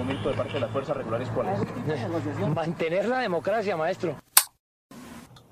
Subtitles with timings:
[0.00, 2.48] momento de parte de las fuerzas regulares, ¿cuál es?
[2.54, 4.14] Mantener la democracia, maestro.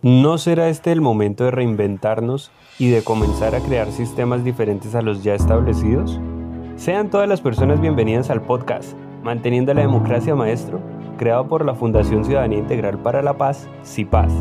[0.01, 5.03] ¿No será este el momento de reinventarnos y de comenzar a crear sistemas diferentes a
[5.03, 6.21] los ya establecidos?
[6.77, 10.81] Sean todas las personas bienvenidas al podcast Manteniendo la Democracia Maestro,
[11.19, 14.33] creado por la Fundación Ciudadanía Integral para la Paz, CIPAZ.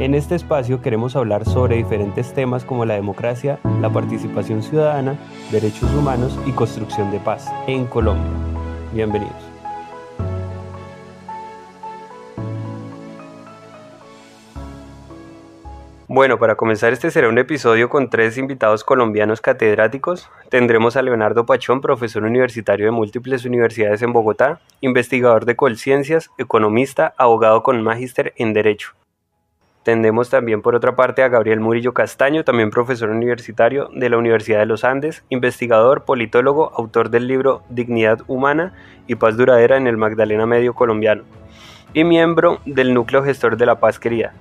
[0.00, 5.16] En este espacio queremos hablar sobre diferentes temas como la democracia, la participación ciudadana,
[5.52, 8.28] derechos humanos y construcción de paz en Colombia.
[8.92, 9.53] Bienvenidos.
[16.14, 20.30] Bueno, para comenzar este será un episodio con tres invitados colombianos catedráticos.
[20.48, 27.14] Tendremos a Leonardo Pachón, profesor universitario de múltiples universidades en Bogotá, investigador de Colciencias, economista,
[27.18, 28.92] abogado con magíster en Derecho.
[29.82, 34.60] Tendremos también por otra parte a Gabriel Murillo Castaño, también profesor universitario de la Universidad
[34.60, 38.72] de los Andes, investigador, politólogo, autor del libro Dignidad Humana
[39.08, 41.24] y Paz Duradera en el Magdalena Medio Colombiano,
[41.92, 44.32] y miembro del Núcleo Gestor de la Paz Querida,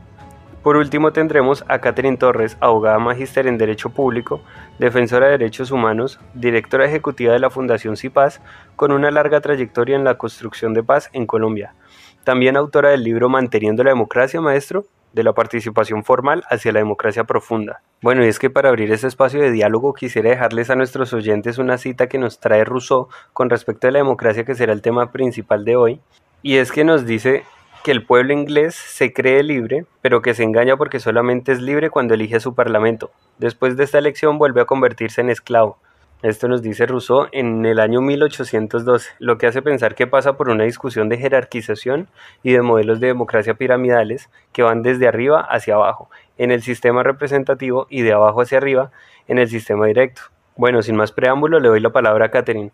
[0.64, 4.42] por último tendremos a Catherine Torres, abogada magíster en Derecho Público,
[4.80, 8.42] defensora de derechos humanos, directora ejecutiva de la Fundación CIPAS,
[8.78, 11.74] con una larga trayectoria en la construcción de paz en Colombia.
[12.24, 17.26] También autora del libro Manteniendo la democracia, maestro, de la participación formal hacia la democracia
[17.26, 17.82] profunda.
[18.02, 21.58] Bueno, y es que para abrir este espacio de diálogo quisiera dejarles a nuestros oyentes
[21.58, 25.12] una cita que nos trae Rousseau con respecto a la democracia, que será el tema
[25.12, 26.02] principal de hoy,
[26.42, 27.44] y es que nos dice
[27.84, 31.90] que el pueblo inglés se cree libre, pero que se engaña porque solamente es libre
[31.90, 33.12] cuando elige a su parlamento.
[33.38, 35.78] Después de esta elección vuelve a convertirse en esclavo.
[36.22, 40.48] Esto nos dice Rousseau en el año 1812, lo que hace pensar que pasa por
[40.48, 42.08] una discusión de jerarquización
[42.44, 47.04] y de modelos de democracia piramidales que van desde arriba hacia abajo, en el sistema
[47.04, 48.92] representativo y de abajo hacia arriba,
[49.28, 50.22] en el sistema directo.
[50.56, 52.72] Bueno, sin más preámbulo, le doy la palabra a Catherine.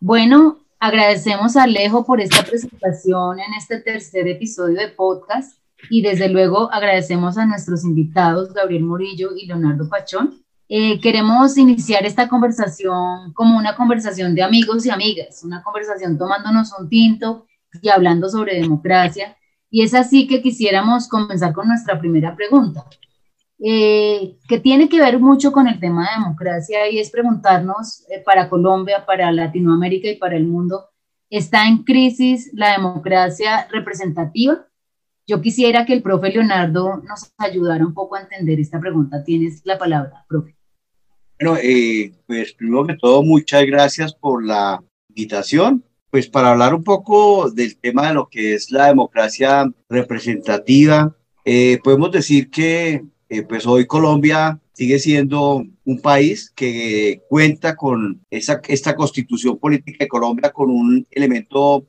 [0.00, 5.58] Bueno, Agradecemos a Alejo por esta presentación en este tercer episodio de podcast
[5.90, 10.40] y desde luego agradecemos a nuestros invitados Gabriel Murillo y Leonardo Pachón.
[10.68, 16.72] Eh, queremos iniciar esta conversación como una conversación de amigos y amigas, una conversación tomándonos
[16.78, 17.46] un tinto
[17.82, 19.36] y hablando sobre democracia.
[19.70, 22.84] Y es así que quisiéramos comenzar con nuestra primera pregunta.
[23.60, 28.22] Eh, que tiene que ver mucho con el tema de democracia y es preguntarnos eh,
[28.24, 30.90] para Colombia, para Latinoamérica y para el mundo,
[31.28, 34.64] ¿está en crisis la democracia representativa?
[35.26, 39.24] Yo quisiera que el profe Leonardo nos ayudara un poco a entender esta pregunta.
[39.24, 40.54] Tienes la palabra, profe.
[41.40, 45.84] Bueno, eh, pues primero que todo, muchas gracias por la invitación.
[46.10, 51.14] Pues para hablar un poco del tema de lo que es la democracia representativa,
[51.82, 58.60] podemos decir que eh, pues hoy Colombia sigue siendo un país que cuenta con esa,
[58.68, 61.86] esta constitución política de Colombia con un elemento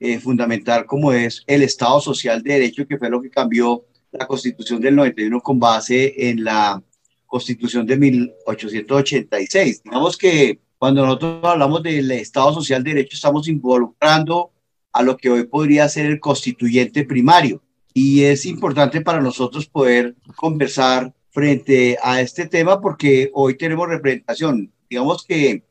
[0.00, 4.26] eh, fundamental como es el Estado Social de Derecho, que fue lo que cambió la
[4.26, 6.82] constitución del 91 con base en la
[7.26, 9.82] constitución de 1886.
[9.82, 14.52] Digamos que cuando nosotros hablamos del Estado Social de Derecho estamos involucrando
[14.92, 17.62] a lo que hoy podría ser el constituyente primario,
[17.98, 24.70] y es importante para nosotros poder conversar frente a este tema porque hoy tenemos representación.
[24.88, 25.64] Digamos que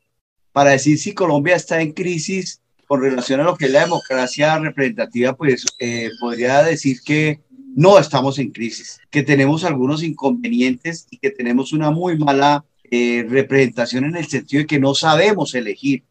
[0.52, 4.58] para decir si Colombia está en crisis con relación a lo que es la democracia
[4.58, 7.40] representativa, pues eh, podría decir que
[7.74, 13.24] no estamos en crisis, que tenemos algunos inconvenientes y que tenemos una muy mala eh,
[13.26, 16.04] representación en el sentido de que no sabemos elegir,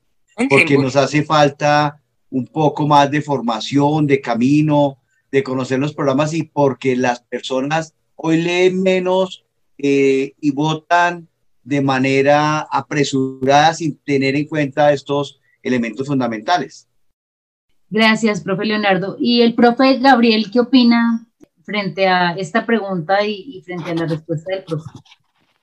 [0.50, 2.02] porque nos hace falta
[2.32, 4.98] un poco más de formación, de camino,
[5.38, 9.46] de conocer los programas y porque las personas hoy leen menos
[9.78, 11.28] eh, y votan
[11.64, 16.88] de manera apresurada sin tener en cuenta estos elementos fundamentales.
[17.90, 19.16] Gracias, profe Leonardo.
[19.20, 21.28] ¿Y el profe Gabriel qué opina
[21.64, 24.90] frente a esta pregunta y, frente a la respuesta del profe?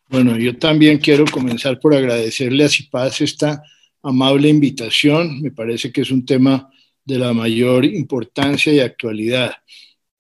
[0.09, 3.63] Bueno, yo también quiero comenzar por agradecerle a CIPAS esta
[4.03, 5.43] amable invitación.
[5.43, 6.71] Me parece que es un tema
[7.05, 9.53] de la mayor importancia y actualidad.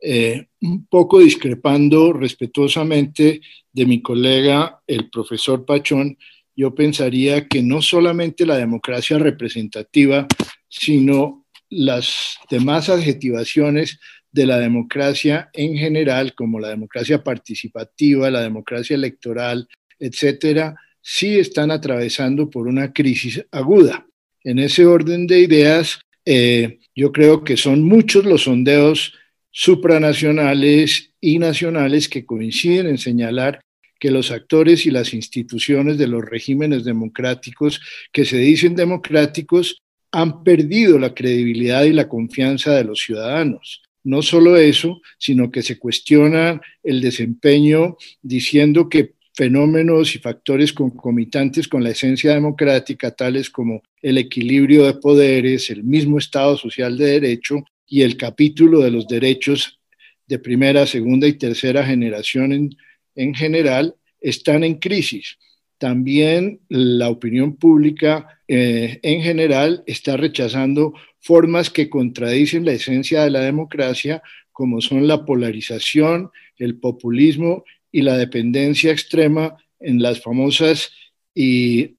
[0.00, 3.40] Eh, un poco discrepando respetuosamente
[3.72, 6.18] de mi colega, el profesor Pachón,
[6.54, 10.26] yo pensaría que no solamente la democracia representativa,
[10.68, 13.98] sino las demás adjetivaciones
[14.30, 21.70] de la democracia en general, como la democracia participativa, la democracia electoral, etcétera, sí están
[21.70, 24.06] atravesando por una crisis aguda.
[24.42, 29.14] En ese orden de ideas, eh, yo creo que son muchos los sondeos
[29.50, 33.60] supranacionales y nacionales que coinciden en señalar
[34.00, 37.80] que los actores y las instituciones de los regímenes democráticos
[38.12, 39.78] que se dicen democráticos
[40.12, 43.82] han perdido la credibilidad y la confianza de los ciudadanos.
[44.02, 51.66] No solo eso, sino que se cuestiona el desempeño diciendo que fenómenos y factores concomitantes
[51.66, 57.20] con la esencia democrática, tales como el equilibrio de poderes, el mismo Estado social de
[57.20, 59.80] derecho y el capítulo de los derechos
[60.26, 62.70] de primera, segunda y tercera generación en,
[63.16, 65.36] en general, están en crisis.
[65.78, 73.30] También la opinión pública eh, en general está rechazando formas que contradicen la esencia de
[73.30, 74.22] la democracia,
[74.52, 77.64] como son la polarización, el populismo
[77.94, 80.90] y la dependencia extrema en las famosas
[81.34, 81.96] y,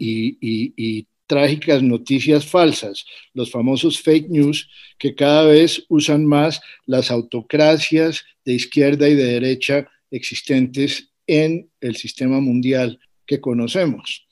[0.00, 3.04] y, trágicas noticias falsas,
[3.34, 4.68] los famosos fake news
[4.98, 11.96] que cada vez usan más las autocracias de izquierda y de derecha existentes en el
[11.96, 14.26] sistema mundial que conocemos.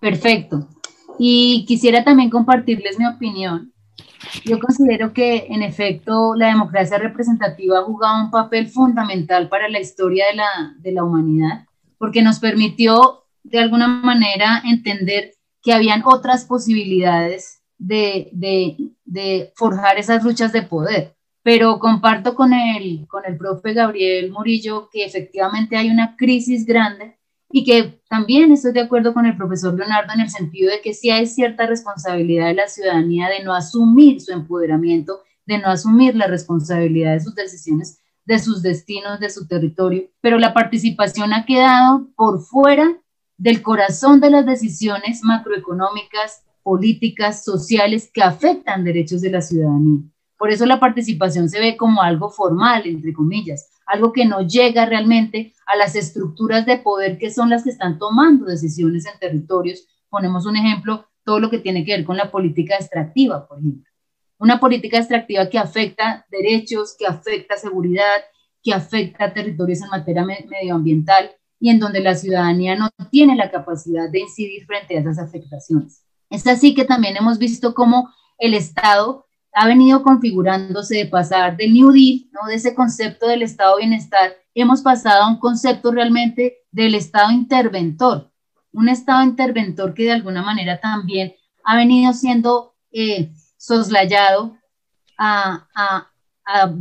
[0.00, 0.68] Perfecto.
[1.18, 3.72] Y quisiera también compartirles mi opinión
[4.44, 9.80] yo considero que, en efecto, la democracia representativa ha jugado un papel fundamental para la
[9.80, 11.66] historia de la, de la humanidad,
[11.98, 15.32] porque nos permitió, de alguna manera, entender
[15.62, 18.30] que habían otras posibilidades de,
[19.04, 21.16] de, forjar esas luchas de poder.
[21.42, 27.18] Pero comparto con el, con el profe Gabriel Murillo que efectivamente hay una crisis grande
[27.52, 30.94] y que también estoy de acuerdo con el profesor Leonardo en el sentido de que
[30.94, 36.14] sí hay cierta responsabilidad de la ciudadanía de no asumir su empoderamiento, de no asumir
[36.14, 41.44] la responsabilidad de sus decisiones, de sus destinos, de su territorio, pero la participación ha
[41.44, 43.00] quedado por fuera
[43.36, 50.02] del corazón de las decisiones macroeconómicas, políticas, sociales que afectan derechos de la ciudadanía.
[50.38, 54.86] Por eso la participación se ve como algo formal, entre comillas, algo que no llega
[54.86, 59.86] realmente a las estructuras de poder que son las que están tomando decisiones en territorios.
[60.08, 63.90] Ponemos un ejemplo, todo lo que tiene que ver con la política extractiva, por ejemplo.
[64.38, 68.22] Una política extractiva que afecta derechos, que afecta seguridad,
[68.62, 74.08] que afecta territorios en materia medioambiental y en donde la ciudadanía no tiene la capacidad
[74.08, 76.04] de incidir frente a esas afectaciones.
[76.30, 81.72] Es así que también hemos visto cómo el Estado ha venido configurándose de pasar del
[81.72, 82.48] New Deal, ¿no?
[82.48, 88.30] de ese concepto del Estado bienestar, hemos pasado a un concepto realmente del Estado interventor,
[88.72, 94.56] un Estado interventor que de alguna manera también ha venido siendo eh, soslayado
[95.18, 96.10] a, a,
[96.46, 96.74] a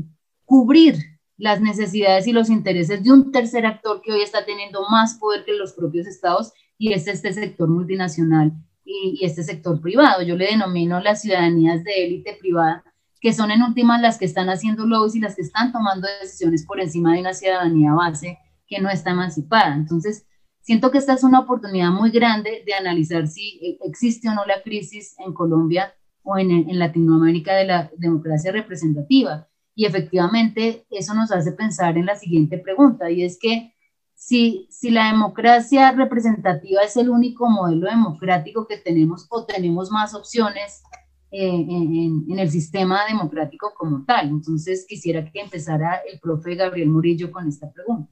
[0.46, 0.96] cubrir
[1.38, 5.46] las necesidades y los intereses de un tercer actor que hoy está teniendo más poder
[5.46, 8.52] que los propios estados y es este sector multinacional
[8.90, 10.22] y, este sector privado.
[10.24, 12.84] Yo le denomino las ciudadanías de élite privada,
[13.22, 16.66] que son en últimas las que están haciendo lobbies y las que están tomando decisiones
[16.66, 19.76] por encima de una ciudadanía base que no está emancipada.
[19.76, 20.26] Entonces,
[20.62, 24.46] siento que esta es una oportunidad muy grande de analizar si e, existe o no
[24.46, 25.94] la crisis en Colombia
[26.24, 29.48] o en, en Latinoamérica de la democracia representativa.
[29.76, 33.74] Y efectivamente, eso nos hace pensar en la siguiente pregunta, y es que
[34.20, 40.14] si, si la democracia representativa es el único modelo democrático que tenemos o tenemos más
[40.14, 40.84] opciones
[41.32, 44.28] eh, en, el sistema democrático como tal.
[44.28, 48.12] Entonces quisiera que empezara el profe Gabriel Murillo con esta pregunta.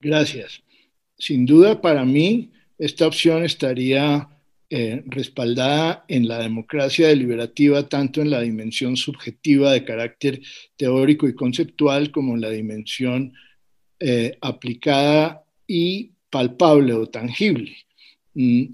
[0.00, 0.60] Gracias.
[1.16, 4.28] Sin duda para mí esta opción estaría
[4.68, 10.40] eh, respaldada en la democracia deliberativa tanto en la dimensión subjetiva de carácter
[10.76, 13.32] teórico y conceptual como en la dimensión
[14.06, 17.74] eh, aplicada y palpable o tangible.
[18.34, 18.64] Mm,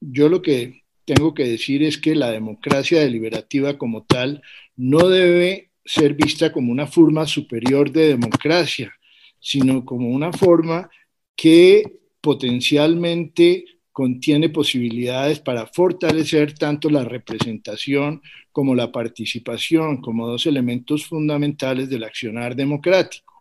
[0.00, 4.42] yo lo que tengo que decir es que la democracia deliberativa como tal
[4.74, 8.92] no debe ser vista como una forma superior de democracia,
[9.38, 10.90] sino como una forma
[11.36, 18.20] que potencialmente contiene posibilidades para fortalecer tanto la representación
[18.50, 23.31] como la participación como dos elementos fundamentales del accionar democrático.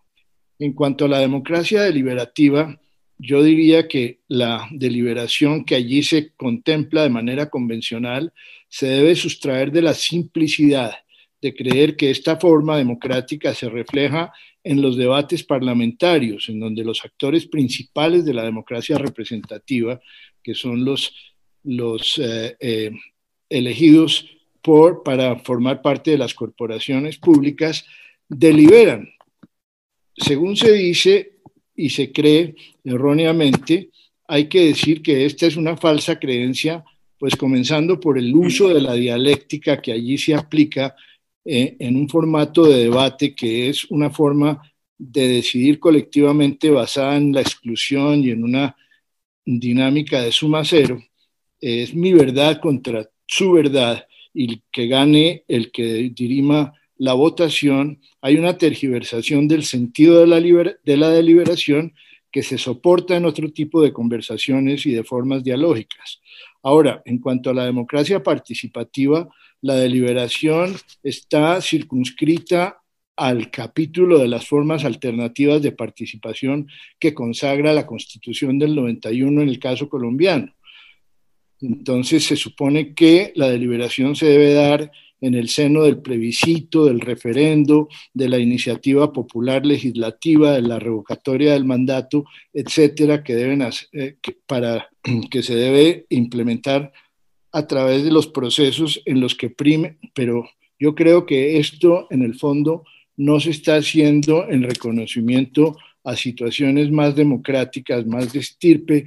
[0.61, 2.79] En cuanto a la democracia deliberativa,
[3.17, 8.31] yo diría que la deliberación que allí se contempla de manera convencional
[8.69, 10.91] se debe sustraer de la simplicidad
[11.41, 14.31] de creer que esta forma democrática se refleja
[14.63, 19.99] en los debates parlamentarios, en donde los actores principales de la democracia representativa,
[20.43, 21.11] que son los,
[22.19, 22.91] eh, eh,
[23.49, 24.29] elegidos
[25.03, 27.83] para formar parte de las corporaciones públicas,
[28.29, 29.09] deliberan
[30.15, 31.39] según se dice
[31.75, 33.89] y se cree erróneamente,
[34.27, 36.83] hay que decir que esta es una falsa creencia,
[37.17, 40.95] pues comenzando por el uso de la dialéctica que allí se aplica
[41.43, 44.61] eh, en un formato de debate que es una forma
[44.97, 48.75] de decidir colectivamente basada en la exclusión y en una
[49.43, 51.01] dinámica de suma cero,
[51.59, 58.35] es mi verdad contra su verdad y que gane el que dirima la votación, hay
[58.37, 61.95] una tergiversación del sentido de la, de la deliberación
[62.31, 66.21] que se soporta en otro tipo de conversaciones y de formas dialógicas.
[66.61, 69.27] Ahora, en cuanto a la democracia participativa,
[69.61, 72.83] la deliberación está circunscrita
[73.15, 76.67] al capítulo de las formas alternativas de participación
[76.99, 80.53] que consagra la Constitución del 91 en el caso colombiano.
[81.61, 86.99] Entonces se supone que la deliberación se debe dar en el seno del plebiscito, del
[86.99, 93.87] referendo, de la iniciativa popular legislativa, de la revocatoria del mandato, etcétera, que deben hacer,
[93.93, 94.15] eh,
[94.47, 94.89] para
[95.31, 96.91] que se debe implementar
[97.51, 100.49] a través de los procesos en los que prime, pero
[100.79, 102.83] yo creo que esto en el fondo
[103.17, 109.05] no se está haciendo en reconocimiento a situaciones más democráticas, más de estirpe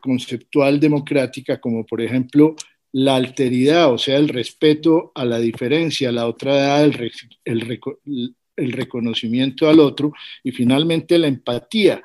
[0.00, 2.54] conceptual democrática, como por ejemplo
[2.92, 9.68] la alteridad, o sea, el respeto a la diferencia, la otra edad, el, el, reconocimiento
[9.68, 12.02] al otro y finalmente la empatía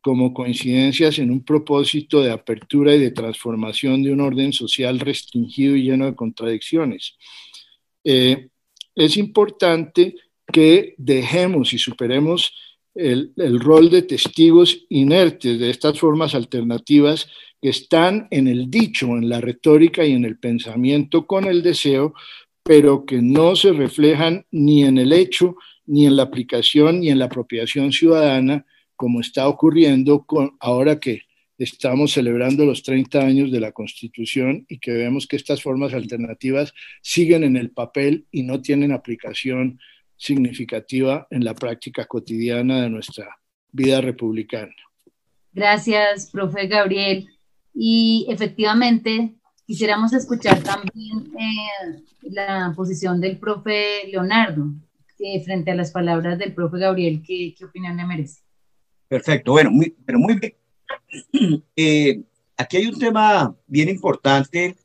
[0.00, 5.74] como coincidencias en un propósito de apertura y de transformación de un orden social restringido
[5.74, 7.16] y lleno de contradicciones.
[8.04, 8.48] Eh,
[8.94, 10.14] es importante
[10.52, 12.52] que dejemos y superemos
[12.94, 17.28] el, rol de testigos inertes de estas formas alternativas
[17.60, 22.14] que están en el dicho, en la retórica y en el pensamiento con el deseo,
[22.62, 25.56] pero que no se reflejan ni en el hecho,
[25.86, 31.22] ni en la aplicación, ni en la apropiación ciudadana, como está ocurriendo con, ahora que
[31.58, 36.74] estamos celebrando los 30 años de la Constitución y que vemos que estas formas alternativas
[37.00, 39.78] siguen en el papel y no tienen aplicación
[40.22, 43.36] significativa en la práctica cotidiana de nuestra
[43.72, 44.72] vida republicana.
[45.52, 47.26] Gracias, profe Gabriel.
[47.74, 49.34] Y efectivamente,
[49.66, 54.66] quisiéramos escuchar también eh, la posición del profe Leonardo
[55.18, 57.20] eh, frente a las palabras del profe Gabriel.
[57.26, 58.42] ¿Qué, qué opinión le merece?
[59.08, 60.54] Perfecto, bueno, muy, pero muy bien.
[61.74, 62.22] Eh,
[62.56, 64.76] aquí hay un tema bien importante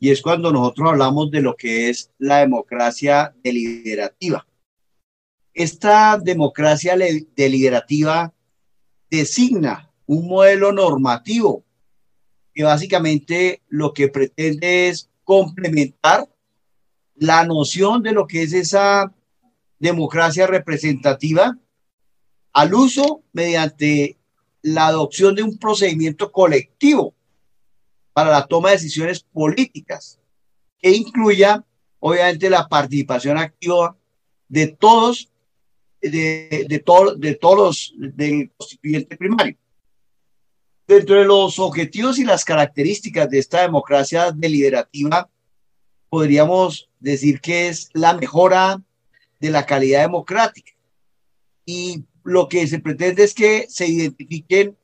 [0.00, 4.44] y es cuando nosotros hablamos de lo que es la democracia deliberativa.
[5.54, 6.96] Esta democracia
[7.36, 8.32] deliberativa
[9.10, 11.64] designa un modelo normativo
[12.54, 16.28] que básicamente lo que pretende es complementar
[17.14, 19.14] la noción de lo que es esa
[19.78, 21.58] democracia representativa
[22.52, 24.18] al uso mediante
[24.62, 27.14] la adopción de un procedimiento colectivo
[28.12, 30.18] para la toma de decisiones políticas
[30.78, 31.64] que incluya
[32.00, 33.96] obviamente la participación activa
[34.48, 35.31] de todos
[36.02, 39.56] de, de, todo, de todos los del constituyente primario.
[40.86, 45.30] Dentro de los objetivos y las características de esta democracia deliberativa,
[46.08, 48.82] podríamos decir que es la mejora
[49.40, 50.72] de la calidad democrática.
[51.64, 54.76] Y lo que se pretende es que se identifiquen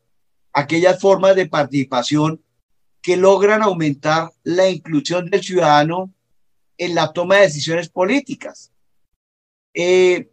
[0.52, 2.42] aquellas formas de participación
[3.02, 6.12] que logran aumentar la inclusión del ciudadano
[6.76, 8.72] en la toma de decisiones políticas.
[9.75, 10.30] Eh,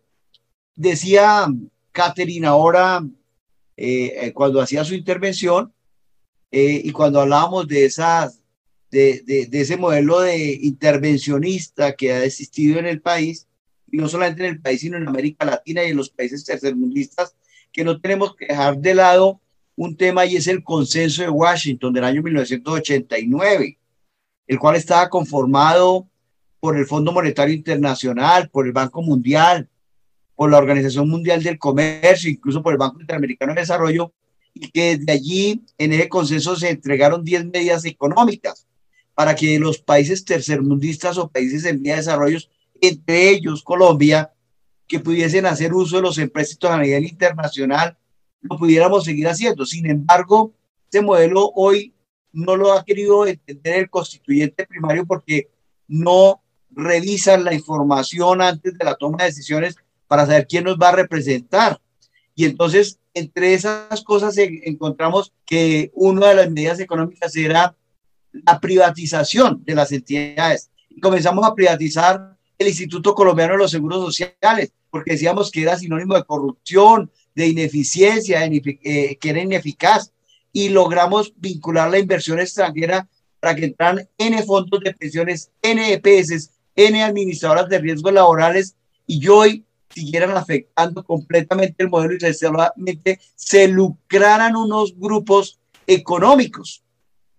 [0.75, 1.48] Decía
[1.91, 3.01] Catherine ahora,
[3.77, 5.74] eh, eh, cuando hacía su intervención,
[6.51, 8.41] eh, y cuando hablábamos de, esas,
[8.91, 13.48] de, de, ese modelo de intervencionista que ha existido en el país,
[13.91, 17.36] y no solamente en el país, sino en América Latina y en los países tercermundistas,
[17.72, 19.41] que no tenemos que dejar de lado
[19.75, 23.77] un tema y es el consenso de Washington del año 1989,
[24.48, 26.08] el cual estaba conformado
[26.60, 29.70] por el Fondo Monetario Internacional, por el Banco Mundial,
[30.36, 34.13] por la Organización Mundial del Comercio, incluso por el Banco Interamericano de Desarrollo,
[34.54, 38.68] y que desde allí en ese consenso se entregaron 10 medidas económicas
[39.13, 42.39] para que los países tercermundistas o países en vía de desarrollo,
[42.82, 44.32] entre ellos Colombia,
[44.88, 47.98] que pudiesen hacer uso de los empréstitos a nivel internacional,
[48.42, 49.65] lo pudiéramos seguir haciendo.
[49.65, 50.54] Sin embargo,
[50.92, 51.94] ese modelo hoy
[52.32, 55.50] no lo ha querido entender el constituyente primario porque
[55.88, 59.77] no revisan la información antes de la toma de decisiones
[60.08, 61.80] para saber quién nos va a representar.
[62.36, 67.76] Y entonces, entre esas cosas encontramos que una de las medidas económicas era
[68.32, 70.70] la privatización de las entidades.
[70.90, 75.78] Y comenzamos a privatizar el Instituto Colombiano de los Seguros Sociales, porque decíamos que era
[75.78, 80.12] sinónimo de corrupción, de ineficiencia, eh, que era ineficaz.
[80.52, 83.08] Y logramos vincular la inversión extranjera
[83.40, 88.76] para que entraran N fondos de pensiones, N EPS, N administradoras de riesgos laborales.
[89.06, 96.84] Y hoy siguieran afectando completamente el modelo y solamente se lucraran unos grupos económicos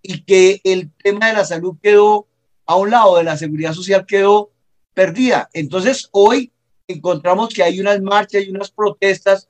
[0.00, 2.26] y que el tema de la salud quedó
[2.64, 4.50] a un lado, de la seguridad social quedó
[4.94, 5.50] perdida.
[5.52, 6.50] Entonces hoy
[6.88, 9.48] encontramos que hay unas marchas y unas protestas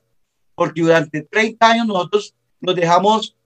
[0.53, 3.37] porque durante 30 años nosotros nos dejamos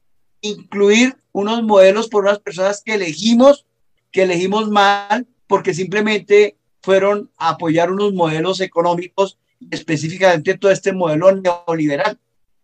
[0.42, 3.68] incluir unos modelos por unas personas que elegimos,
[4.12, 9.38] que elegimos mal, porque simplemente fueron a apoyar unos modelos económicos,
[9.70, 12.20] específicamente todo este modelo neoliberal.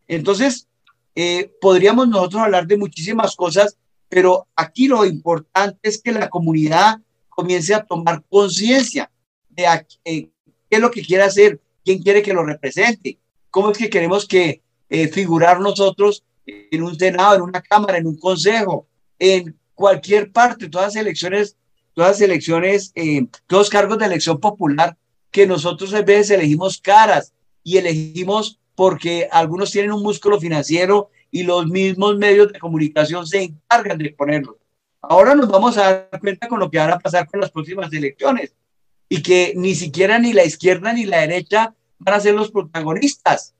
[0.08, 0.68] Entonces,
[1.16, 3.77] eh, podríamos nosotros hablar de muchísimas cosas,
[4.10, 7.00] pero aquí lo importante es que la comunidad
[7.30, 9.12] comience a tomar conciencia
[9.50, 9.66] de
[10.06, 10.30] eh,
[10.70, 14.27] qué es lo que quiere hacer, quién quiere que lo represente, cómo es que queremos
[14.27, 18.88] que eh, figurar nosotros en un senado, en una cámara, en un consejo,
[19.20, 21.58] en cualquier parte, todas las elecciones,
[21.94, 24.98] todas las elecciones, eh, todos cargos de elección popular,
[25.38, 27.32] que nosotros a veces elegimos caras
[27.63, 33.44] y elegimos porque algunos tienen un músculo financiero y los mismos medios de comunicación se
[33.44, 34.58] encargan de ponerlo.
[35.00, 37.94] Ahora nos vamos a dar cuenta con lo que van a pasar con las próximas
[37.94, 38.56] elecciones
[39.10, 43.53] y que ni siquiera ni la izquierda ni la derecha van a ser los protagonistas,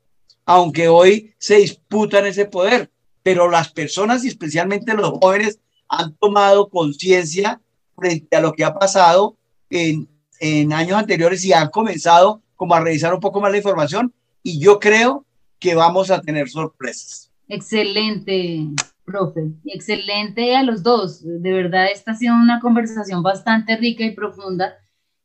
[0.48, 2.89] aunque hoy se disputan ese poder,
[3.22, 7.62] pero las personas y especialmente los jóvenes han tomado conciencia
[7.96, 9.38] frente a lo que ha pasado
[9.69, 14.13] en, en años anteriores y han comenzado como a revisar un poco más la información
[14.44, 15.25] y yo creo
[15.60, 17.32] que vamos a tener sorpresas.
[17.48, 18.67] Excelente,
[19.06, 19.51] profe.
[19.65, 21.24] Excelente a los dos.
[21.24, 24.75] De verdad, esta ha sido una conversación bastante rica y profunda.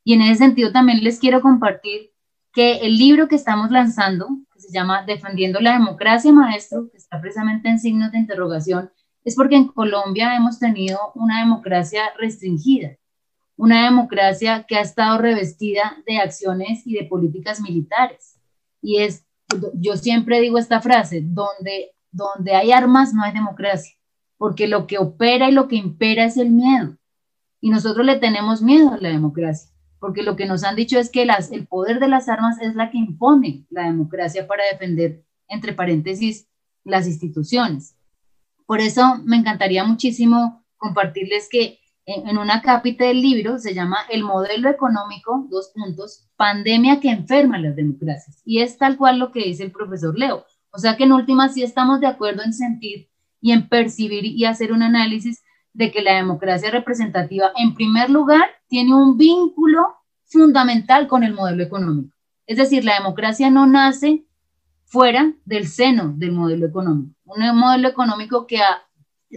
[0.03, 2.11] Y en ese sentido también les quiero compartir
[2.53, 7.19] que el libro que estamos lanzando, que se llama Defendiendo la Democracia, maestro, que está
[7.19, 8.91] precisamente en signos de interrogación,
[9.23, 12.97] es porque en Colombia hemos tenido una democracia restringida,
[13.55, 18.39] una democracia que ha estado revestida de acciones y de políticas militares.
[18.81, 19.25] Y es,
[19.75, 23.97] yo siempre digo esta frase, donde donde hay armas no hay democracia,
[24.37, 26.95] porque lo que opera y lo que impera es el miedo.
[27.59, 31.09] Y nosotros le tenemos miedo a la democracia, porque lo que nos han dicho es
[31.09, 35.25] que las, el poder de las armas es la que impone la democracia para defender,
[35.47, 36.47] entre paréntesis,
[36.83, 37.97] las instituciones.
[38.65, 44.23] Por eso me encantaría muchísimo compartirles que en, una cápita del libro se llama El
[44.23, 48.41] modelo económico, dos puntos, pandemia que enferma las democracias.
[48.43, 51.49] Y es tal cual lo que dice el profesor Leo o sea que en última
[51.49, 53.07] sí estamos de acuerdo en sentir
[53.39, 58.43] y en percibir y hacer un análisis de que la democracia representativa, en primer lugar,
[58.67, 62.15] tiene un vínculo fundamental con el modelo económico.
[62.47, 64.25] Es decir, la democracia no nace
[64.85, 67.15] fuera del seno del modelo económico.
[67.25, 68.81] Un modelo económico que ha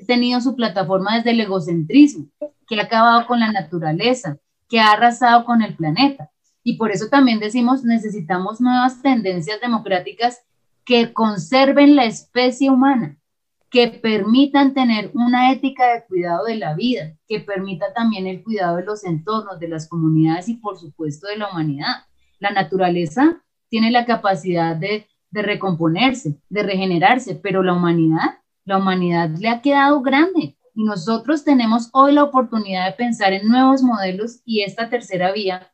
[0.06, 2.26] tenido su plataforma desde el egocentrismo,
[2.66, 6.30] que ha acabado con la naturaleza, que ha arrasado con el planeta.
[6.62, 10.42] Y por eso también decimos, necesitamos nuevas tendencias democráticas
[10.85, 13.18] que conserven la especie humana,
[13.70, 18.76] que permitan tener una ética de cuidado de la vida, que permita también el cuidado
[18.76, 22.04] de los entornos, de las comunidades y por supuesto de la humanidad.
[22.38, 29.31] La naturaleza tiene la capacidad de, de recomponerse, de regenerarse, pero la humanidad, la humanidad
[29.38, 30.59] le ha quedado grande.
[30.74, 35.72] Y nosotros tenemos hoy la oportunidad de pensar en nuevos modelos y esta tercera vía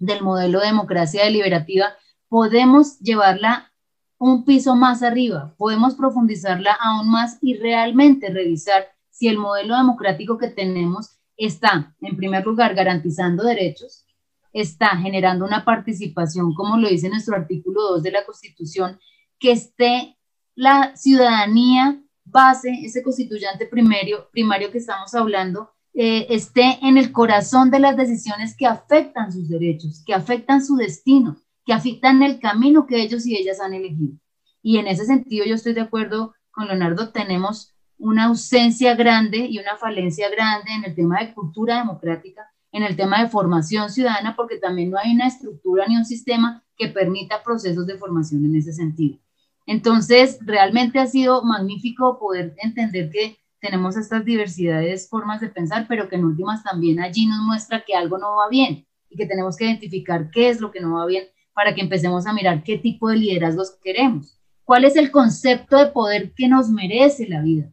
[0.00, 1.94] del modelo de democracia deliberativa
[2.28, 3.70] podemos llevarla
[4.18, 10.38] un piso más arriba, podemos profundizarla aún más y realmente revisar si el modelo democrático
[10.38, 14.04] que tenemos está, en primer lugar, garantizando derechos,
[14.52, 18.98] está generando una participación, como lo dice nuestro artículo 2 de la Constitución,
[19.38, 20.16] que esté
[20.54, 22.00] la ciudadanía
[22.34, 27.96] base, ese constituyente primario, primario que estamos hablando, eh, esté en el corazón de las
[27.96, 33.24] decisiones que afectan sus derechos, que afectan su destino, que afectan el camino que ellos
[33.24, 34.18] y ellas han elegido.
[34.60, 39.58] Y en ese sentido yo estoy de acuerdo con Leonardo, tenemos una ausencia grande y
[39.58, 42.42] una falencia grande en el tema de cultura democrática,
[42.72, 46.64] en el tema de formación ciudadana, porque también no hay una estructura ni un sistema
[46.76, 49.18] que permita procesos de formación en ese sentido.
[49.66, 56.08] Entonces, realmente ha sido magnífico poder entender que tenemos estas diversidades, formas de pensar, pero
[56.08, 59.56] que en últimas también allí nos muestra que algo no va bien y que tenemos
[59.56, 61.24] que identificar qué es lo que no va bien
[61.54, 64.38] para que empecemos a mirar qué tipo de liderazgos queremos.
[64.64, 67.70] ¿Cuál es el concepto de poder que nos merece la vida?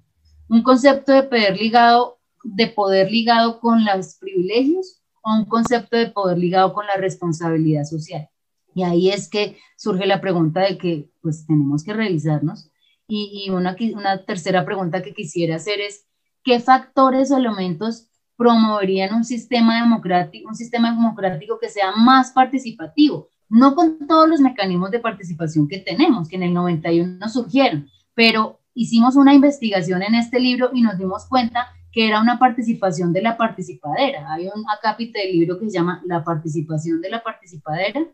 [0.48, 6.08] Un concepto de poder ligado, de poder ligado con los privilegios o un concepto de
[6.08, 8.30] poder ligado con la responsabilidad social.
[8.74, 12.70] Y ahí es que surge la pregunta de que pues tenemos que revisarnos.
[13.08, 16.06] Y, una, una tercera pregunta que quisiera hacer es,
[16.44, 18.08] ¿qué factores o elementos
[18.38, 23.30] promoverían un sistema democrático, un sistema democrático que sea más participativo?
[23.52, 28.62] no con todos los mecanismos de participación que tenemos, que en el 91 surgieron, pero
[28.74, 33.22] hicimos una investigación en este libro y nos dimos cuenta que era una participación de
[33.22, 34.32] la participadera.
[34.32, 38.06] Hay un acápite del libro que se llama La participación de la participadera.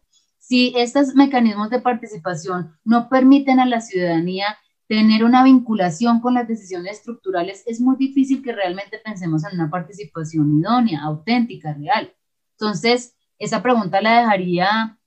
[0.47, 4.57] Si estos mecanismos de participación no permiten a la ciudadanía
[4.87, 9.69] tener una vinculación con las decisiones estructurales, es muy difícil que realmente pensemos en una
[9.69, 12.13] participación idónea, auténtica, real.
[12.53, 14.97] Entonces, esa pregunta la dejaría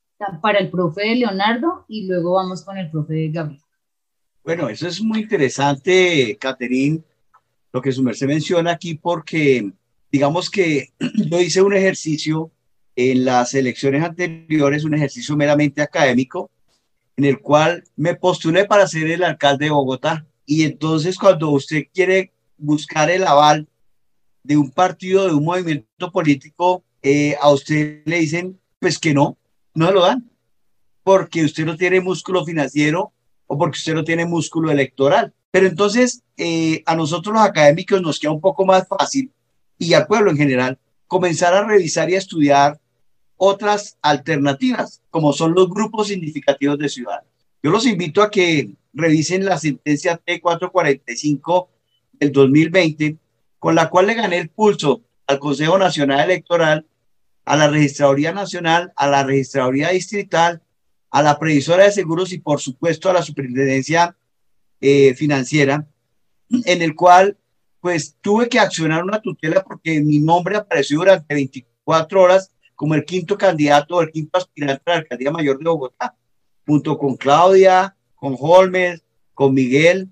[0.42, 3.62] para el profe Leonardo y luego vamos con el profe Gabriel.
[4.44, 7.03] Bueno, eso es muy interesante, Caterín,
[7.72, 9.72] lo que su merced menciona aquí, porque
[10.12, 10.90] digamos que
[11.31, 12.50] yo hice un ejercicio
[13.09, 16.51] en las elecciones anteriores, un ejercicio meramente académico,
[17.17, 20.27] en el cual me postulé para ser el alcalde de Bogotá.
[20.45, 23.69] Y entonces cuando usted quiere buscar el aval
[24.43, 29.39] de un partido, de un movimiento político, eh, a usted le dicen, pues que no,
[29.75, 30.31] no lo dan,
[31.03, 33.13] porque usted no tiene músculo financiero
[33.47, 35.33] o porque usted no tiene músculo electoral.
[35.51, 39.33] Pero entonces eh, a nosotros los académicos nos queda un poco más fácil
[39.79, 42.81] y al pueblo en general comenzar a revisar y a estudiar
[43.42, 47.31] otras alternativas, como son los grupos significativos de ciudadanos.
[47.62, 51.68] Yo los invito a que revisen la sentencia T445
[52.12, 53.16] del 2020,
[53.59, 56.87] con la cual le gané el pulso al Consejo Nacional Electoral,
[57.46, 60.61] a la Registraduría Nacional, a la Registraduría Distrital,
[61.11, 64.18] a la Previsora de Seguros y por supuesto a la Superintendencia
[64.83, 65.87] eh, Financiera,
[66.50, 67.38] en el cual
[67.81, 72.50] pues tuve que accionar una tutela porque mi nombre apareció durante 24 horas
[72.81, 76.16] como el quinto candidato, el quinto aspirante a la alcaldía mayor de Bogotá,
[76.66, 80.09] junto con Claudia, con Holmes, con Miguel,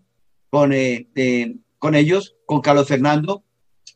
[0.50, 1.06] con, eh,
[1.78, 3.42] con ellos, con Carlos Fernando,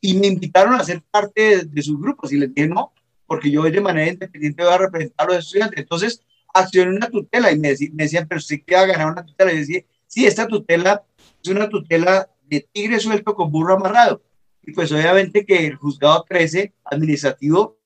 [0.00, 2.94] y me invitaron a ser parte de, sus grupos y les dije no,
[3.26, 5.78] porque yo de manera independiente voy a representar a los estudiantes.
[5.78, 6.22] Entonces,
[6.54, 9.52] accioné una tutela y me, decían, pero usted qué va a ganar una tutela.
[9.52, 11.04] Y decía, sí, esta tutela
[11.44, 14.22] es una tutela de tigre suelto con burro amarrado.
[14.62, 17.81] Y pues obviamente que el juzgado 13 administrativo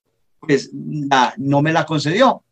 [0.46, 2.42] pues no me la concedió.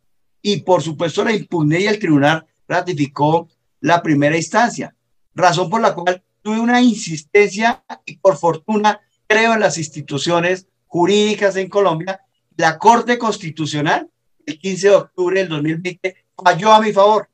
[0.41, 3.47] Y por supuesto la impugné y el tribunal ratificó
[3.81, 4.95] la primera instancia,
[5.33, 11.55] razón por la cual tuve una insistencia y por fortuna creo en las instituciones jurídicas
[11.55, 12.21] en Colombia.
[12.57, 14.09] La Corte Constitucional,
[14.45, 17.29] el 15 de octubre del 2020, falló a mi favor.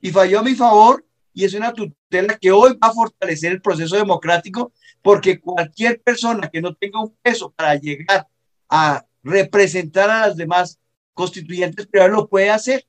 [0.00, 3.62] Y falló a mi favor y es una tutela que hoy va a fortalecer el
[3.62, 8.26] proceso democrático porque cualquier persona que no tenga un peso para llegar
[8.68, 10.78] a representar a las demás
[11.14, 12.86] constituyentes privados lo puede hacer,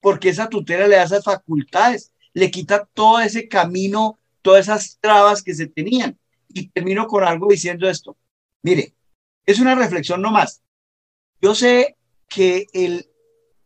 [0.00, 5.42] porque esa tutela le da esas facultades, le quita todo ese camino, todas esas trabas
[5.42, 6.18] que se tenían.
[6.48, 8.16] Y termino con algo diciendo esto.
[8.62, 8.94] Mire,
[9.46, 10.62] es una reflexión nomás.
[11.40, 11.96] Yo sé
[12.28, 13.08] que el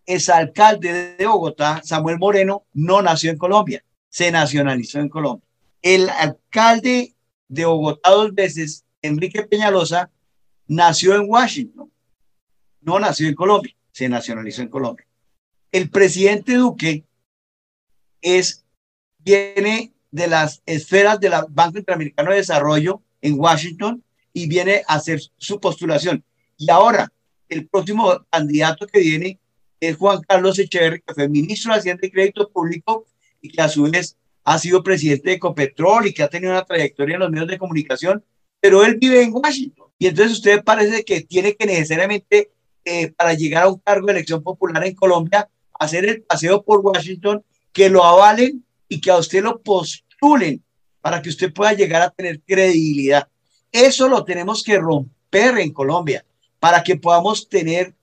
[0.07, 5.47] exalcalde de Bogotá, Samuel Moreno, no nació en Colombia, se nacionalizó en Colombia.
[5.83, 7.15] El alcalde
[7.49, 10.11] de Bogotá dos veces, Enrique Peñalosa,
[10.67, 11.93] nació en Washington
[12.81, 15.07] no nació en Colombia, se nacionalizó en Colombia.
[15.73, 17.05] El presidente Duque
[18.23, 18.65] es,
[19.19, 25.21] viene de las esferas del Banco Interamericano de Desarrollo en Washington y viene a hacer
[25.37, 26.25] su postulación.
[26.57, 27.13] Y ahora,
[27.49, 29.39] el próximo candidato que viene
[29.81, 33.07] es Juan Carlos Echeverri, que fue ministro de Hacienda y Crédito Público
[33.41, 36.65] y que a su vez ha sido presidente de Ecopetrol y que ha tenido una
[36.65, 38.25] trayectoria en los medios de comunicación,
[38.61, 39.89] pero él vive en Washington.
[39.99, 42.51] Y entonces usted parece que tiene que necesariamente
[42.89, 45.49] eh, para llegar a un cargo de elección popular en Colombia,
[45.79, 50.63] hacer el paseo por Washington, que lo avalen y que a usted lo postulen
[51.03, 53.29] para que usted pueda llegar a tener credibilidad.
[53.71, 56.25] Eso lo tenemos que romper en Colombia
[56.59, 57.95] para que podamos tener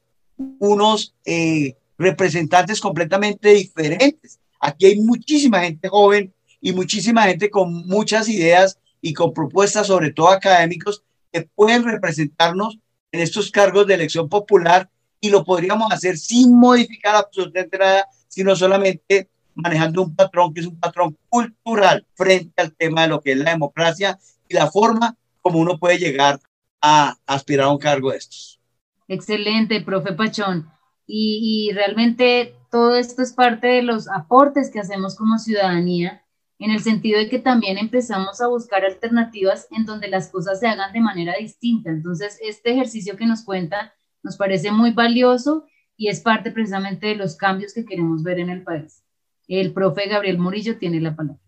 [0.60, 4.40] unos eh, representantes completamente diferentes.
[4.60, 10.12] Aquí hay muchísima gente joven y muchísima gente con muchas ideas y con propuestas, sobre
[10.12, 12.80] todo académicos, que pueden representarnos
[13.16, 14.90] en estos cargos de elección popular
[15.22, 20.68] y lo podríamos hacer sin modificar absolutamente nada, sino solamente manejando un patrón que es
[20.68, 25.16] un patrón cultural frente al tema de lo que es la democracia y la forma
[25.42, 26.42] como uno puede llegar
[26.82, 28.60] a aspirar a un cargo de estos.
[29.08, 30.70] Excelente, profe Pachón.
[31.08, 36.25] Y, y realmente todo esto es parte de los aportes que hacemos como ciudadanía
[36.60, 40.68] en el sentido de que también empezamos a buscar alternativas en donde las cosas se
[40.68, 41.90] hagan de manera distinta.
[41.90, 45.66] Entonces, este ejercicio que nos cuenta nos parece muy valioso
[45.98, 49.04] y es parte precisamente de los cambios que queremos ver en el país.
[49.48, 51.42] El profe Gabriel Murillo tiene la palabra.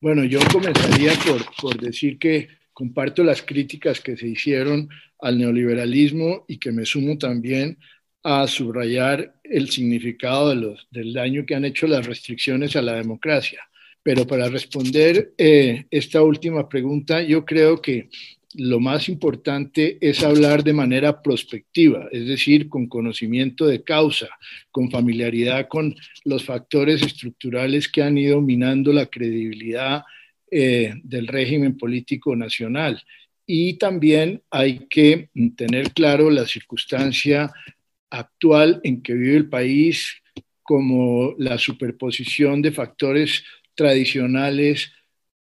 [0.00, 4.88] Bueno, yo comenzaría por, por decir que comparto las críticas que se hicieron
[5.20, 7.78] al neoliberalismo y que me sumo también
[8.22, 12.94] a subrayar el significado de los, del daño que han hecho las restricciones a la
[12.94, 13.60] democracia.
[14.08, 18.08] Pero para responder eh, esta última pregunta, yo creo que
[18.54, 24.30] lo más importante es hablar de manera prospectiva, es decir, con conocimiento de causa,
[24.70, 25.94] con familiaridad con
[26.24, 30.04] los factores estructurales que han ido minando la credibilidad
[30.50, 33.02] eh, del régimen político nacional.
[33.44, 37.52] Y también hay que tener claro la circunstancia
[38.08, 40.22] actual en que vive el país
[40.62, 43.42] como la superposición de factores
[43.78, 44.90] tradicionales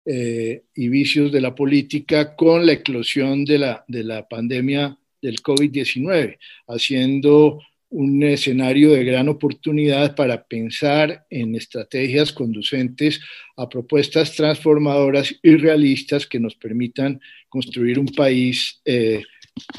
[0.04, 5.42] eh, y vicios de la política con la eclosión de la, de la pandemia del
[5.42, 6.36] COVID-19,
[6.68, 13.20] haciendo un escenario de gran oportunidad para pensar en estrategias conducentes
[13.56, 17.18] a propuestas transformadoras y realistas que nos permitan
[17.48, 19.22] construir un país eh,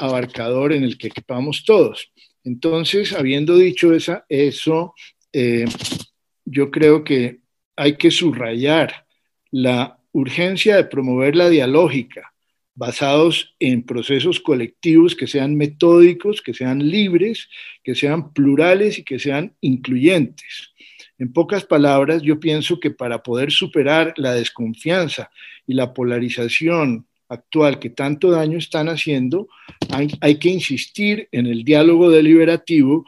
[0.00, 2.10] abarcador en el que quepamos todos.
[2.42, 4.94] Entonces, habiendo dicho esa, eso,
[5.32, 5.66] eh,
[6.44, 7.38] yo creo que
[7.78, 9.06] hay que subrayar
[9.50, 12.34] la urgencia de promover la dialógica,
[12.74, 17.48] basados en procesos colectivos que sean metódicos, que sean libres,
[17.82, 20.74] que sean plurales y que sean incluyentes.
[21.18, 25.30] En pocas palabras, yo pienso que para poder superar la desconfianza
[25.66, 29.48] y la polarización actual que tanto daño están haciendo,
[30.20, 33.04] hay, que insistir en el diálogo deliberativo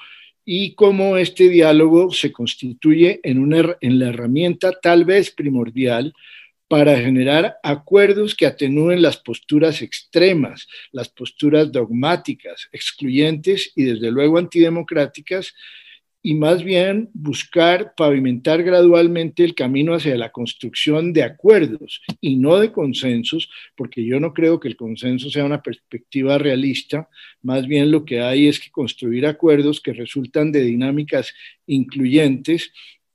[0.52, 6.12] y cómo este diálogo se constituye en, una, en la herramienta tal vez primordial
[6.66, 14.38] para generar acuerdos que atenúen las posturas extremas, las posturas dogmáticas, excluyentes y desde luego
[14.38, 15.54] antidemocráticas,
[16.22, 22.58] y más bien buscar pavimentar gradualmente el camino hacia la construcción de acuerdos y no
[22.58, 27.08] de consensos, porque yo no creo que el consenso sea una perspectiva realista,
[27.42, 31.32] más bien lo que hay es que construir acuerdos que resultan de dinámicas
[31.66, 32.70] incluyentes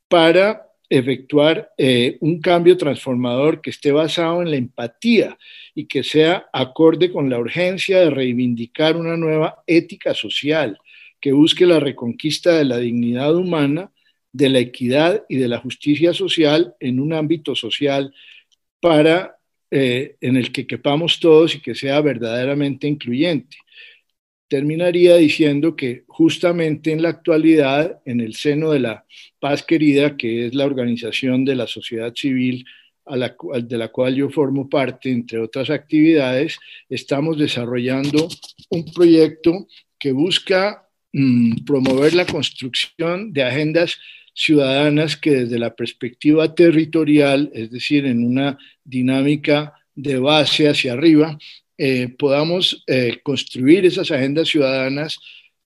[0.08, 5.38] para efectuar eh, un cambio transformador que esté basado en la empatía
[5.74, 10.78] y que sea acorde con la urgencia de reivindicar una nueva ética social
[11.26, 13.92] que busque la reconquista de la dignidad humana,
[14.32, 18.14] de la equidad y de la justicia social en un ámbito social
[18.80, 19.36] para
[19.72, 23.58] eh, en el que quepamos todos y que sea verdaderamente incluyente.
[24.48, 29.06] Terminaría diciendo que justamente en la actualidad, en el seno de la
[29.40, 32.68] Paz Querida, que es la organización de la sociedad civil
[33.08, 38.30] de la cual yo formo parte, entre otras actividades, estamos desarrollando
[38.70, 39.66] un proyecto
[39.98, 40.85] que busca
[41.16, 43.98] mm, promover la construcción de agendas
[44.34, 51.38] ciudadanas que desde la perspectiva territorial, es decir, en una dinámica de base hacia arriba,
[51.78, 55.20] eh, podamos eh, construir esas agendas ciudadanas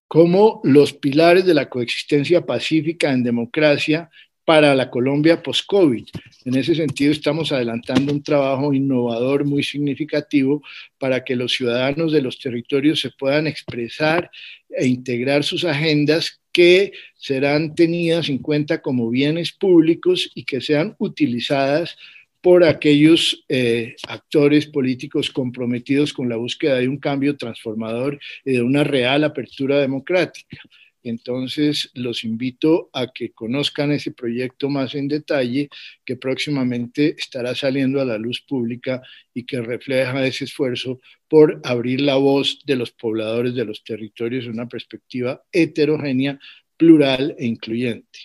[0.07, 4.09] como los pilares de la coexistencia pacífica en democracia
[4.49, 6.07] para la Colombia post-COVID.
[6.45, 10.63] En ese sentido, estamos adelantando un trabajo innovador muy significativo
[10.97, 14.31] para que los ciudadanos de los territorios se puedan expresar
[14.79, 20.95] e integrar sus agendas que serán tenidas en cuenta como bienes públicos y que sean
[20.97, 21.97] utilizadas
[22.41, 28.61] por aquellos eh, actores políticos comprometidos con la búsqueda de un cambio transformador y de
[28.61, 30.57] una real apertura democrática.
[31.03, 35.69] Entonces, los invito a que conozcan ese proyecto más en detalle,
[36.05, 39.01] que próximamente estará saliendo a la luz pública
[39.33, 44.45] y que refleja ese esfuerzo por abrir la voz de los pobladores de los territorios
[44.45, 46.39] en una perspectiva heterogénea,
[46.77, 48.19] plural e incluyente.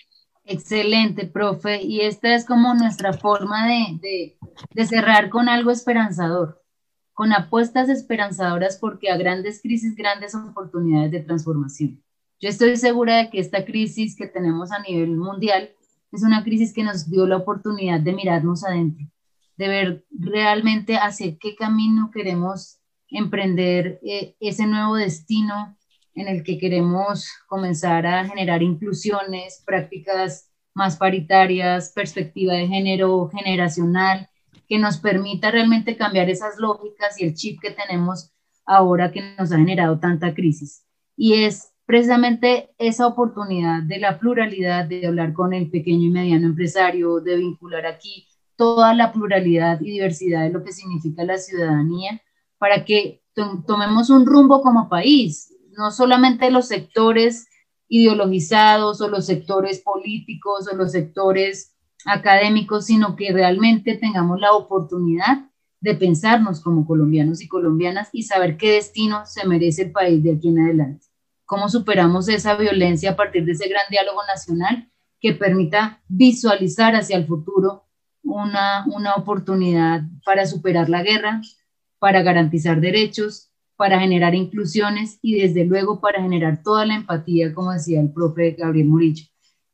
[0.45, 1.81] Excelente, profe.
[1.81, 4.37] Y esta es como nuestra forma de,
[4.87, 6.61] cerrar con algo esperanzador,
[7.13, 12.03] con apuestas esperanzadoras porque a grandes crisis, grandes oportunidades de transformación.
[12.39, 15.71] Yo estoy segura de que esta crisis que tenemos a nivel mundial
[16.11, 19.05] es una crisis que nos dio la oportunidad de mirarnos adentro,
[19.57, 25.77] de ver realmente hacia qué camino queremos emprender eh, ese nuevo destino
[26.13, 34.29] en el que queremos comenzar a generar inclusiones, prácticas más paritarias, perspectiva de género generacional,
[34.67, 38.31] que nos permita realmente cambiar esas lógicas y el chip que tenemos
[38.65, 40.85] ahora que nos ha generado tanta crisis.
[41.15, 46.47] Y es precisamente esa oportunidad de la pluralidad, de hablar con el pequeño y mediano
[46.47, 52.21] empresario, de vincular aquí toda la pluralidad y diversidad de lo que significa la ciudadanía,
[52.57, 53.21] para que
[53.67, 57.47] tomemos un rumbo como país, no solamente los sectores
[57.87, 65.49] ideologizados o los sectores políticos o los sectores académicos, sino que realmente tengamos la oportunidad
[65.81, 70.33] de pensarnos como colombianos y colombianas y saber qué destino se merece el país de
[70.33, 71.05] aquí en adelante.
[71.45, 77.17] Cómo superamos esa violencia a partir de ese gran diálogo nacional que permita visualizar hacia
[77.17, 77.85] el futuro
[78.23, 81.41] una, una oportunidad para superar la guerra,
[81.99, 87.71] para garantizar derechos, para generar inclusiones y desde luego para generar toda la empatía, como
[87.71, 89.25] decía el profe Gabriel Murillo.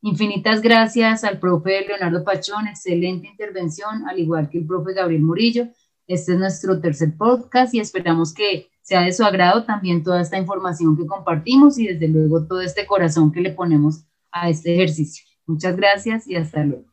[0.02, 5.68] Infinitas gracias al profe Leonardo Pachón, excelente intervención, al igual que el profe Gabriel Murillo.
[6.08, 10.36] Este es nuestro tercer podcast y esperamos que sea de su agrado también toda esta
[10.36, 15.24] información que compartimos y desde luego todo este corazón que le ponemos a este ejercicio.
[15.46, 16.84] Muchas gracias y hasta luego.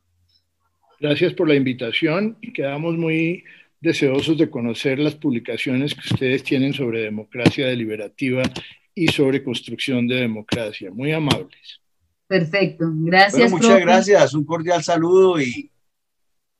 [1.01, 3.43] Gracias por la invitación y quedamos muy
[3.81, 8.43] deseosos de conocer las publicaciones que ustedes tienen sobre democracia deliberativa
[8.95, 10.91] y sobre construcción de democracia.
[10.91, 11.81] Muy amables.
[12.27, 13.51] Perfecto, gracias.
[13.51, 15.69] muchas gracias, un cordial saludo y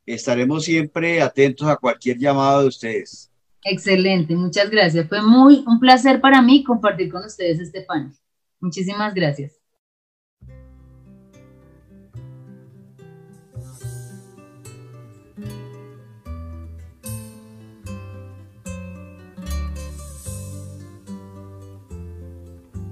[0.05, 3.28] estaremos siempre atentos a cualquier llamado de ustedes.
[3.63, 5.07] Excelente, muchas gracias.
[5.07, 8.13] Fue muy un placer para mí compartir con ustedes este panel.
[8.59, 9.59] Muchísimas gracias.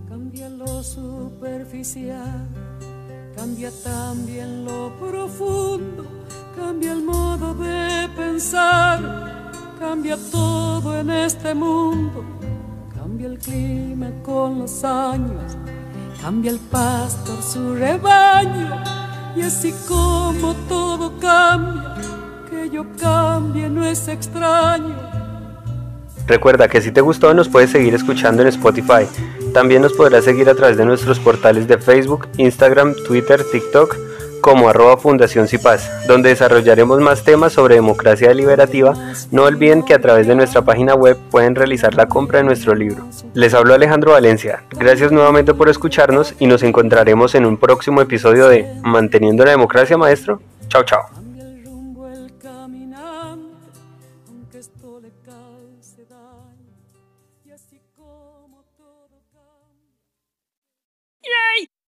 [0.08, 2.48] Cambia lo superficial,
[3.36, 6.06] cambia también lo profundo,
[6.56, 9.47] cambia el modo de pensar,
[9.80, 12.24] cambia todo en este mundo,
[12.96, 15.58] cambia el clima con los años,
[16.22, 18.82] cambia el pastor su rebaño,
[19.36, 21.96] y así como todo cambia,
[22.50, 24.96] que yo cambie no es extraño.
[26.26, 29.08] Recuerda que si te gustó nos puedes seguir escuchando en Spotify.
[29.54, 34.07] También nos podrás seguir a través de nuestros portales de Facebook, Instagram, Twitter, TikTok
[34.48, 38.94] como arroba Fundación Cipaz, donde desarrollaremos más temas sobre democracia deliberativa.
[39.30, 42.74] No olviden que a través de nuestra página web pueden realizar la compra de nuestro
[42.74, 43.06] libro.
[43.34, 44.64] Les hablo Alejandro Valencia.
[44.70, 49.98] Gracias nuevamente por escucharnos y nos encontraremos en un próximo episodio de Manteniendo la Democracia,
[49.98, 50.40] maestro.
[50.70, 51.27] Chao, chao.